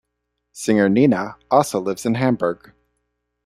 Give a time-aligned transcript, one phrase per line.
[0.51, 2.73] Singer Nena also lives in Hamburg.